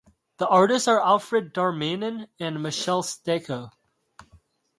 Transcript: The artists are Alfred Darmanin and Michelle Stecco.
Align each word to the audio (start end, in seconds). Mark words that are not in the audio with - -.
The 0.37 0.47
artists 0.47 0.87
are 0.87 0.99
Alfred 0.99 1.53
Darmanin 1.53 2.27
and 2.39 2.63
Michelle 2.63 3.03
Stecco. 3.03 3.69